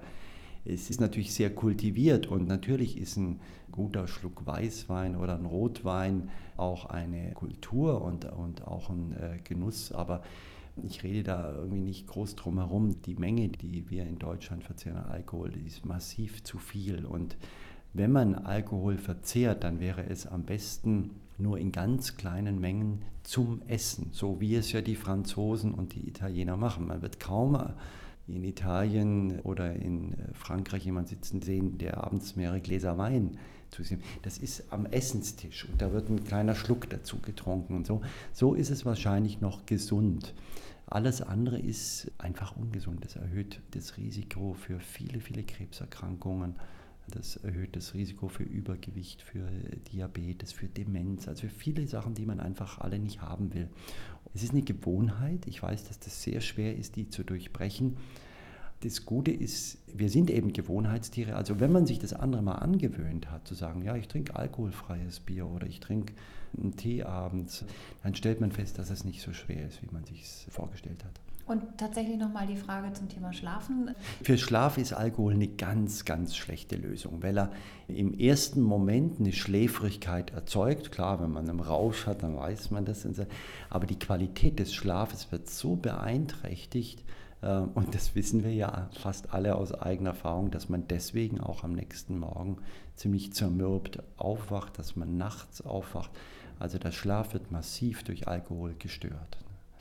Es 0.64 0.90
ist 0.90 1.00
natürlich 1.00 1.32
sehr 1.32 1.54
kultiviert 1.54 2.26
und 2.26 2.48
natürlich 2.48 2.98
ist 2.98 3.16
ein 3.16 3.38
guter 3.70 4.08
Schluck 4.08 4.44
Weißwein 4.44 5.14
oder 5.14 5.38
ein 5.38 5.44
Rotwein 5.44 6.30
auch 6.56 6.86
eine 6.86 7.30
Kultur 7.34 8.02
und, 8.02 8.24
und 8.24 8.66
auch 8.66 8.90
ein 8.90 9.12
äh, 9.12 9.38
Genuss, 9.44 9.92
aber 9.92 10.22
ich 10.82 11.04
rede 11.04 11.22
da 11.22 11.52
irgendwie 11.54 11.80
nicht 11.80 12.08
groß 12.08 12.34
drum 12.34 12.58
herum. 12.58 13.00
Die 13.02 13.14
Menge, 13.14 13.48
die 13.48 13.88
wir 13.88 14.04
in 14.04 14.18
Deutschland 14.18 14.64
verzehren 14.64 14.96
an 14.96 15.12
Alkohol, 15.12 15.50
die 15.52 15.64
ist 15.64 15.86
massiv 15.86 16.42
zu 16.42 16.58
viel. 16.58 17.04
Und 17.04 17.36
wenn 17.92 18.10
man 18.10 18.34
Alkohol 18.34 18.98
verzehrt, 18.98 19.62
dann 19.62 19.78
wäre 19.78 20.04
es 20.06 20.26
am 20.26 20.42
besten 20.42 21.12
nur 21.38 21.58
in 21.58 21.70
ganz 21.70 22.16
kleinen 22.16 22.58
Mengen 22.58 23.02
zum 23.22 23.62
Essen, 23.68 24.08
so 24.10 24.40
wie 24.40 24.56
es 24.56 24.72
ja 24.72 24.80
die 24.80 24.96
Franzosen 24.96 25.72
und 25.72 25.94
die 25.94 26.08
Italiener 26.08 26.56
machen. 26.56 26.88
Man 26.88 27.00
wird 27.00 27.20
kaum 27.20 27.56
in 28.28 28.44
Italien 28.44 29.40
oder 29.40 29.74
in 29.74 30.14
äh, 30.14 30.34
Frankreich 30.34 30.84
jemand 30.84 31.08
sitzen 31.08 31.42
sehen, 31.42 31.78
der 31.78 32.02
abends 32.02 32.36
mehrere 32.36 32.60
Gläser 32.60 32.98
Wein 32.98 33.38
zu 33.70 33.82
sich 33.82 33.98
Das 34.22 34.38
ist 34.38 34.72
am 34.72 34.86
Essenstisch 34.86 35.68
und 35.68 35.80
da 35.80 35.92
wird 35.92 36.08
ein 36.08 36.24
kleiner 36.24 36.54
Schluck 36.54 36.88
dazu 36.90 37.18
getrunken 37.20 37.74
und 37.74 37.86
so. 37.86 38.00
So 38.32 38.54
ist 38.54 38.70
es 38.70 38.84
wahrscheinlich 38.84 39.40
noch 39.40 39.66
gesund. 39.66 40.34
Alles 40.86 41.20
andere 41.20 41.58
ist 41.58 42.12
einfach 42.18 42.56
ungesund. 42.56 43.04
Das 43.04 43.16
erhöht 43.16 43.60
das 43.72 43.96
Risiko 43.96 44.54
für 44.54 44.78
viele, 44.78 45.20
viele 45.20 45.42
Krebserkrankungen. 45.42 46.54
Das 47.10 47.36
erhöht 47.36 47.76
das 47.76 47.94
Risiko 47.94 48.28
für 48.28 48.42
Übergewicht, 48.42 49.22
für 49.22 49.46
Diabetes, 49.92 50.52
für 50.52 50.66
Demenz, 50.66 51.28
also 51.28 51.42
für 51.42 51.48
viele 51.48 51.86
Sachen, 51.86 52.14
die 52.14 52.26
man 52.26 52.40
einfach 52.40 52.80
alle 52.80 52.98
nicht 52.98 53.22
haben 53.22 53.54
will. 53.54 53.68
Es 54.34 54.42
ist 54.42 54.52
eine 54.52 54.62
Gewohnheit. 54.62 55.46
Ich 55.46 55.62
weiß, 55.62 55.84
dass 55.84 55.98
das 55.98 56.22
sehr 56.22 56.40
schwer 56.40 56.76
ist, 56.76 56.96
die 56.96 57.08
zu 57.08 57.24
durchbrechen. 57.24 57.96
Das 58.80 59.06
Gute 59.06 59.30
ist, 59.30 59.78
wir 59.94 60.10
sind 60.10 60.30
eben 60.30 60.52
Gewohnheitstiere. 60.52 61.36
Also 61.36 61.60
wenn 61.60 61.72
man 61.72 61.86
sich 61.86 61.98
das 61.98 62.12
andere 62.12 62.42
mal 62.42 62.56
angewöhnt 62.56 63.30
hat, 63.30 63.48
zu 63.48 63.54
sagen, 63.54 63.82
ja, 63.82 63.96
ich 63.96 64.08
trinke 64.08 64.36
alkoholfreies 64.36 65.20
Bier 65.20 65.46
oder 65.46 65.66
ich 65.66 65.80
trinke 65.80 66.12
einen 66.56 66.76
Tee 66.76 67.02
abends, 67.02 67.64
dann 68.02 68.14
stellt 68.14 68.40
man 68.40 68.52
fest, 68.52 68.78
dass 68.78 68.90
es 68.90 69.04
nicht 69.04 69.22
so 69.22 69.32
schwer 69.32 69.66
ist, 69.66 69.82
wie 69.82 69.88
man 69.92 70.04
sich 70.04 70.22
es 70.22 70.46
vorgestellt 70.50 71.04
hat. 71.04 71.20
Und 71.46 71.62
tatsächlich 71.78 72.18
nochmal 72.18 72.48
die 72.48 72.56
Frage 72.56 72.92
zum 72.92 73.08
Thema 73.08 73.32
Schlafen. 73.32 73.94
Für 74.22 74.36
Schlaf 74.36 74.78
ist 74.78 74.92
Alkohol 74.92 75.34
eine 75.34 75.46
ganz, 75.46 76.04
ganz 76.04 76.34
schlechte 76.34 76.74
Lösung, 76.74 77.22
weil 77.22 77.38
er 77.38 77.52
im 77.86 78.12
ersten 78.18 78.60
Moment 78.60 79.20
eine 79.20 79.32
Schläfrigkeit 79.32 80.32
erzeugt. 80.32 80.90
Klar, 80.90 81.22
wenn 81.22 81.30
man 81.30 81.48
einen 81.48 81.60
Rausch 81.60 82.06
hat, 82.06 82.24
dann 82.24 82.36
weiß 82.36 82.72
man 82.72 82.84
das. 82.84 83.06
Aber 83.70 83.86
die 83.86 83.98
Qualität 83.98 84.58
des 84.58 84.74
Schlafes 84.74 85.30
wird 85.30 85.48
so 85.48 85.76
beeinträchtigt, 85.76 87.04
äh, 87.42 87.58
und 87.58 87.94
das 87.94 88.14
wissen 88.14 88.42
wir 88.42 88.52
ja 88.52 88.88
fast 88.92 89.32
alle 89.32 89.54
aus 89.54 89.72
eigener 89.72 90.10
Erfahrung, 90.10 90.50
dass 90.50 90.68
man 90.68 90.88
deswegen 90.88 91.40
auch 91.40 91.64
am 91.64 91.72
nächsten 91.72 92.18
Morgen 92.18 92.58
ziemlich 92.96 93.32
zermürbt 93.32 94.02
aufwacht, 94.16 94.78
dass 94.78 94.96
man 94.96 95.16
nachts 95.16 95.64
aufwacht. 95.64 96.10
Also 96.58 96.78
der 96.78 96.92
Schlaf 96.92 97.34
wird 97.34 97.52
massiv 97.52 98.02
durch 98.02 98.26
Alkohol 98.26 98.74
gestört. 98.78 99.38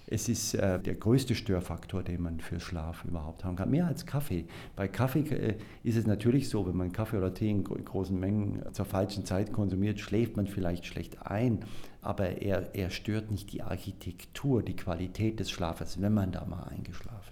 Es 0.07 0.29
ist 0.29 0.53
äh, 0.53 0.79
der 0.79 0.95
größte 0.95 1.33
Störfaktor, 1.33 2.03
den 2.03 2.21
man 2.21 2.39
für 2.39 2.59
Schlaf 2.59 3.03
überhaupt 3.05 3.43
haben 3.43 3.55
kann. 3.55 3.71
Mehr 3.71 3.87
als 3.87 4.05
Kaffee. 4.05 4.45
Bei 4.75 4.87
Kaffee 4.87 5.21
äh, 5.21 5.57
ist 5.83 5.97
es 5.97 6.05
natürlich 6.05 6.49
so, 6.49 6.67
wenn 6.67 6.75
man 6.75 6.91
Kaffee 6.91 7.17
oder 7.17 7.33
Tee 7.33 7.49
in 7.49 7.63
großen 7.63 8.19
Mengen 8.19 8.63
zur 8.71 8.85
falschen 8.85 9.25
Zeit 9.25 9.51
konsumiert, 9.51 9.99
schläft 9.99 10.37
man 10.37 10.45
vielleicht 10.45 10.85
schlecht 10.85 11.25
ein. 11.25 11.65
Aber 12.01 12.41
er, 12.41 12.75
er 12.75 12.91
stört 12.91 13.31
nicht 13.31 13.51
die 13.51 13.63
Architektur, 13.63 14.61
die 14.61 14.75
Qualität 14.75 15.39
des 15.39 15.49
Schlafes, 15.49 15.99
wenn 15.99 16.13
man 16.13 16.31
da 16.31 16.45
mal 16.45 16.63
eingeschlafen 16.63 17.19
ist. 17.19 17.24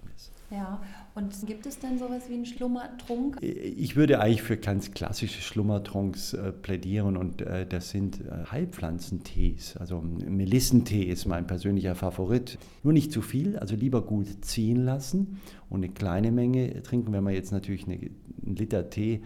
Ja, 0.50 0.80
und 1.14 1.32
gibt 1.46 1.66
es 1.66 1.78
denn 1.78 1.98
sowas 1.98 2.28
wie 2.28 2.34
einen 2.34 2.46
Schlummertrunk? 2.46 3.38
Ich 3.40 3.96
würde 3.96 4.20
eigentlich 4.20 4.42
für 4.42 4.56
ganz 4.56 4.92
klassische 4.92 5.40
Schlummertrunks 5.40 6.34
äh, 6.34 6.52
plädieren 6.52 7.16
und 7.16 7.42
äh, 7.42 7.66
das 7.66 7.90
sind 7.90 8.20
äh, 8.20 8.44
Heilpflanzentees. 8.50 9.76
Also 9.78 10.00
Melissentee 10.00 11.04
ist 11.04 11.26
mein 11.26 11.46
persönlicher 11.46 11.94
Favorit. 11.94 12.58
Nur 12.82 12.92
nicht 12.92 13.10
zu 13.10 13.22
viel, 13.22 13.58
also 13.58 13.74
lieber 13.74 14.02
gut 14.02 14.44
ziehen 14.44 14.84
lassen 14.84 15.40
und 15.70 15.82
eine 15.82 15.92
kleine 15.92 16.30
Menge 16.30 16.82
trinken. 16.82 17.12
Wenn 17.12 17.24
man 17.24 17.34
jetzt 17.34 17.50
natürlich 17.50 17.86
eine, 17.86 17.96
einen 17.96 18.56
Liter 18.56 18.90
Tee 18.90 19.22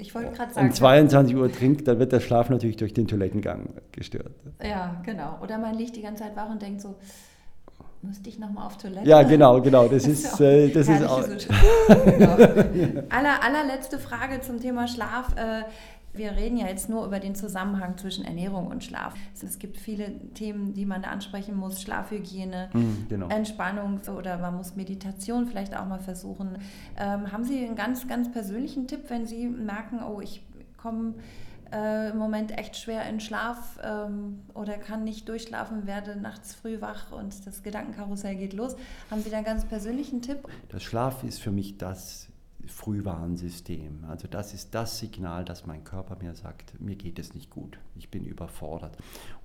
ich 0.00 0.14
wollte 0.14 0.32
gerade 0.32 0.54
sagen. 0.54 0.68
Um 0.68 0.72
22 0.72 1.36
Uhr 1.36 1.52
trinkt, 1.52 1.88
dann 1.88 1.98
wird 1.98 2.12
der 2.12 2.20
Schlaf 2.20 2.50
natürlich 2.50 2.76
durch 2.76 2.94
den 2.94 3.08
Toilettengang 3.08 3.70
gestört. 3.92 4.30
Ja, 4.62 5.00
genau. 5.04 5.38
Oder 5.42 5.58
man 5.58 5.74
liegt 5.74 5.96
die 5.96 6.02
ganze 6.02 6.22
Zeit 6.22 6.36
wach 6.36 6.48
und 6.48 6.62
denkt 6.62 6.80
so, 6.80 6.96
Müsste 8.02 8.28
ich 8.28 8.38
nochmal 8.38 8.66
auf 8.66 8.76
Toilette? 8.76 9.08
Ja, 9.08 9.22
genau, 9.22 9.60
genau. 9.60 9.88
Das, 9.88 10.02
das 10.04 10.12
ist, 10.12 10.40
äh, 10.40 10.68
das 10.68 10.88
ist 10.88 11.04
auch. 11.04 11.24
genau. 12.04 12.32
Aller, 13.10 13.42
allerletzte 13.42 13.98
Frage 13.98 14.40
zum 14.40 14.60
Thema 14.60 14.86
Schlaf. 14.86 15.34
Äh, 15.36 15.62
Wir 16.14 16.32
reden 16.32 16.56
ja 16.56 16.66
jetzt 16.66 16.88
nur 16.88 17.04
über 17.04 17.20
den 17.20 17.34
Zusammenhang 17.34 17.96
zwischen 17.98 18.24
Ernährung 18.24 18.68
und 18.68 18.82
Schlaf. 18.82 19.14
Es 19.34 19.58
gibt 19.58 19.76
viele 19.76 20.18
Themen, 20.34 20.74
die 20.74 20.86
man 20.86 21.02
da 21.02 21.10
ansprechen 21.10 21.56
muss. 21.56 21.82
Schlafhygiene, 21.82 22.70
mhm, 22.72 23.06
genau. 23.08 23.28
Entspannung 23.28 24.00
oder 24.16 24.38
man 24.38 24.56
muss 24.56 24.74
Meditation 24.74 25.46
vielleicht 25.46 25.76
auch 25.76 25.86
mal 25.86 26.00
versuchen. 26.00 26.58
Ähm, 26.96 27.30
haben 27.30 27.44
Sie 27.44 27.64
einen 27.64 27.76
ganz, 27.76 28.06
ganz 28.08 28.30
persönlichen 28.32 28.86
Tipp, 28.86 29.04
wenn 29.08 29.26
Sie 29.26 29.46
merken, 29.48 30.00
oh, 30.02 30.20
ich 30.20 30.42
komme 30.76 31.14
äh, 31.72 32.10
im 32.10 32.18
Moment 32.18 32.56
echt 32.56 32.76
schwer 32.76 33.08
in 33.08 33.20
Schlaf 33.20 33.78
ähm, 33.82 34.40
oder 34.54 34.78
kann 34.78 35.04
nicht 35.04 35.28
durchschlafen, 35.28 35.86
werde 35.86 36.16
nachts 36.16 36.54
früh 36.54 36.80
wach 36.80 37.12
und 37.12 37.46
das 37.46 37.62
Gedankenkarussell 37.62 38.36
geht 38.36 38.52
los. 38.52 38.76
Haben 39.10 39.22
Sie 39.22 39.30
da 39.30 39.36
einen 39.38 39.46
ganz 39.46 39.64
persönlichen 39.64 40.22
Tipp? 40.22 40.48
Das 40.68 40.82
Schlaf 40.82 41.24
ist 41.24 41.40
für 41.40 41.50
mich 41.50 41.78
das 41.78 42.28
Frühwarnsystem. 42.68 44.04
Also 44.08 44.28
das 44.28 44.52
ist 44.54 44.74
das 44.74 44.98
Signal, 44.98 45.44
dass 45.44 45.66
mein 45.66 45.84
Körper 45.84 46.16
mir 46.20 46.34
sagt, 46.34 46.80
mir 46.80 46.96
geht 46.96 47.18
es 47.18 47.34
nicht 47.34 47.50
gut, 47.50 47.78
ich 47.96 48.10
bin 48.10 48.24
überfordert. 48.24 48.96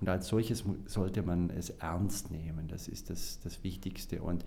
Und 0.02 0.10
als 0.10 0.28
solches 0.28 0.64
sollte 0.86 1.24
man 1.24 1.50
es 1.50 1.70
ernst 1.70 2.32
nehmen, 2.32 2.68
das 2.68 2.88
ist 2.88 3.10
das, 3.10 3.40
das 3.40 3.64
Wichtigste. 3.64 4.22
Und 4.22 4.44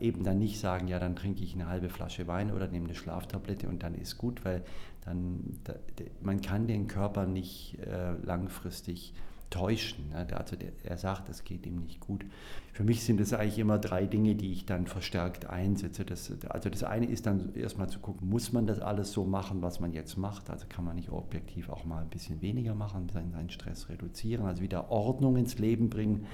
eben 0.00 0.24
dann 0.24 0.38
nicht 0.38 0.60
sagen, 0.60 0.88
ja, 0.88 0.98
dann 0.98 1.16
trinke 1.16 1.42
ich 1.42 1.54
eine 1.54 1.68
halbe 1.68 1.88
Flasche 1.88 2.26
Wein 2.26 2.52
oder 2.52 2.68
nehme 2.68 2.86
eine 2.86 2.94
Schlaftablette 2.94 3.68
und 3.68 3.82
dann 3.82 3.94
ist 3.94 4.18
gut, 4.18 4.44
weil 4.44 4.62
dann, 5.04 5.58
da, 5.64 5.74
man 6.22 6.40
kann 6.40 6.66
den 6.66 6.86
Körper 6.86 7.26
nicht 7.26 7.78
äh, 7.80 8.12
langfristig 8.22 9.14
täuschen. 9.50 10.10
Ne? 10.10 10.26
Also 10.36 10.56
er 10.84 10.96
sagt, 10.96 11.28
es 11.28 11.44
geht 11.44 11.66
ihm 11.66 11.76
nicht 11.80 12.00
gut. 12.00 12.24
Für 12.72 12.84
mich 12.84 13.02
sind 13.02 13.20
es 13.20 13.32
eigentlich 13.32 13.58
immer 13.58 13.78
drei 13.78 14.06
Dinge, 14.06 14.36
die 14.36 14.52
ich 14.52 14.64
dann 14.64 14.86
verstärkt 14.86 15.46
einsetze. 15.46 16.04
Das, 16.04 16.32
also 16.48 16.70
das 16.70 16.84
eine 16.84 17.06
ist 17.06 17.26
dann 17.26 17.54
erstmal 17.54 17.88
zu 17.88 17.98
gucken, 17.98 18.28
muss 18.28 18.52
man 18.52 18.66
das 18.66 18.80
alles 18.80 19.12
so 19.12 19.24
machen, 19.24 19.60
was 19.60 19.80
man 19.80 19.92
jetzt 19.92 20.16
macht? 20.16 20.48
Also 20.50 20.66
kann 20.68 20.84
man 20.84 20.96
nicht 20.96 21.10
objektiv 21.10 21.68
auch 21.68 21.84
mal 21.84 22.02
ein 22.02 22.08
bisschen 22.08 22.40
weniger 22.40 22.74
machen, 22.74 23.08
seinen 23.12 23.50
Stress 23.50 23.88
reduzieren, 23.88 24.46
also 24.46 24.62
wieder 24.62 24.90
Ordnung 24.90 25.36
ins 25.36 25.58
Leben 25.58 25.90
bringen. 25.90 26.26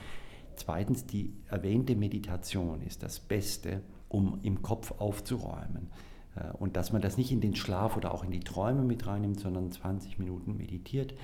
Zweitens, 0.56 1.06
die 1.06 1.32
erwähnte 1.48 1.96
Meditation 1.96 2.82
ist 2.82 3.02
das 3.02 3.20
Beste, 3.20 3.82
um 4.08 4.40
im 4.42 4.62
Kopf 4.62 4.92
aufzuräumen. 4.98 5.90
Äh, 6.34 6.52
und 6.58 6.76
dass 6.76 6.92
man 6.92 7.02
das 7.02 7.16
nicht 7.16 7.32
in 7.32 7.40
den 7.40 7.54
Schlaf 7.54 7.96
oder 7.96 8.12
auch 8.12 8.24
in 8.24 8.30
die 8.30 8.40
Träume 8.40 8.82
mit 8.82 9.06
reinnimmt, 9.06 9.40
sondern 9.40 9.70
20 9.70 10.18
Minuten 10.18 10.56
meditiert 10.56 11.14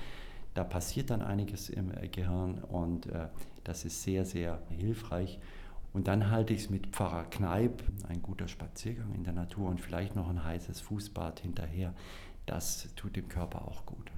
da 0.53 0.63
passiert 0.63 1.09
dann 1.09 1.21
einiges 1.21 1.69
im 1.69 1.91
Gehirn 2.11 2.59
und 2.63 3.07
äh, 3.07 3.27
das 3.63 3.85
ist 3.85 4.03
sehr, 4.03 4.25
sehr 4.25 4.61
hilfreich. 4.69 5.39
Und 5.93 6.07
dann 6.07 6.31
halte 6.31 6.53
ich 6.53 6.63
es 6.63 6.69
mit 6.69 6.87
Pfarrer 6.87 7.25
Kneip, 7.25 7.83
ein 8.07 8.21
guter 8.21 8.47
Spaziergang 8.47 9.13
in 9.13 9.23
der 9.23 9.33
Natur 9.33 9.69
und 9.69 9.79
vielleicht 9.79 10.15
noch 10.15 10.29
ein 10.29 10.43
heißes 10.43 10.81
Fußbad 10.81 11.39
hinterher. 11.39 11.93
Das 12.45 12.89
tut 12.95 13.15
dem 13.15 13.29
Körper 13.29 13.67
auch 13.67 13.85
gut. 13.85 14.11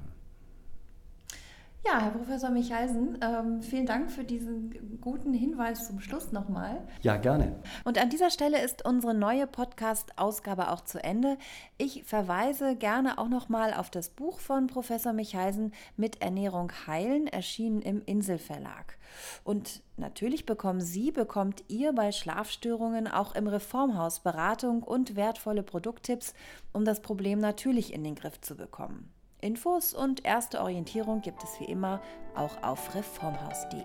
Ja, 1.88 2.02
Herr 2.02 2.10
Professor 2.10 2.50
Michalsen, 2.50 3.20
ähm, 3.22 3.62
vielen 3.62 3.86
Dank 3.86 4.10
für 4.10 4.24
diesen 4.24 5.00
guten 5.02 5.36
Hinweis 5.36 5.86
zum 5.86 6.00
Schluss 6.00 6.32
nochmal. 6.32 6.82
Ja, 7.04 7.18
gerne. 7.18 7.60
Und 7.84 8.02
an 8.02 8.10
dieser 8.10 8.32
Stelle 8.32 8.60
ist 8.64 8.84
unsere 8.84 9.14
neue 9.14 9.46
Podcast-Ausgabe 9.46 10.72
auch 10.72 10.82
zu 10.82 11.04
Ende. 11.04 11.38
Ich 11.78 12.04
verweise 12.04 12.76
gerne 12.76 13.20
auch 13.20 13.30
nochmal 13.30 13.72
auf 13.72 13.92
das 13.92 14.10
Buch 14.10 14.40
von 14.40 14.66
Professor 14.66 15.14
Michalsen 15.14 15.74
mit 15.96 16.24
Ernährung 16.24 16.72
heilen, 16.88 17.28
erschienen 17.28 17.84
im 17.84 18.02
Inselverlag. 18.04 18.98
Und 19.44 19.84
natürlich 19.96 20.48
bekommen 20.48 20.82
Sie, 20.82 21.12
bekommt 21.12 21.64
ihr 21.68 21.94
bei 21.94 22.12
Schlafstörungen 22.12 23.08
auch 23.08 23.36
im 23.36 23.46
Reformhaus 23.46 24.22
Beratung 24.22 24.82
und 24.82 25.16
wertvolle 25.16 25.62
Produkttipps, 25.62 26.34
um 26.74 26.84
das 26.84 27.02
Problem 27.02 27.38
natürlich 27.38 27.94
in 27.94 28.04
den 28.04 28.16
Griff 28.16 28.42
zu 28.42 28.56
bekommen. 28.56 29.15
Infos 29.46 29.94
und 29.94 30.26
erste 30.26 30.60
Orientierung 30.60 31.22
gibt 31.22 31.44
es 31.44 31.60
wie 31.60 31.66
immer 31.66 32.02
auch 32.34 32.64
auf 32.64 32.96
reformhaus.de. 32.96 33.84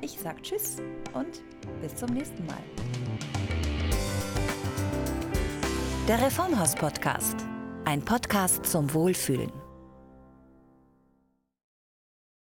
Ich 0.00 0.18
sage 0.18 0.40
Tschüss 0.40 0.78
und 1.12 1.42
bis 1.82 1.94
zum 1.94 2.08
nächsten 2.08 2.46
Mal. 2.46 2.56
Der 6.08 6.22
Reformhaus 6.22 6.74
Podcast. 6.74 7.36
Ein 7.84 8.02
Podcast 8.02 8.64
zum 8.64 8.94
Wohlfühlen. 8.94 9.52